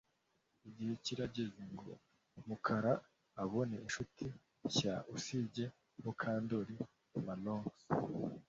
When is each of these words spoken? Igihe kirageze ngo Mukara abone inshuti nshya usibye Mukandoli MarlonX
Igihe 0.69 0.93
kirageze 1.03 1.61
ngo 1.73 1.91
Mukara 2.47 2.93
abone 3.43 3.75
inshuti 3.85 4.25
nshya 4.65 4.95
usibye 5.15 5.65
Mukandoli 6.03 6.75
MarlonX 7.25 7.73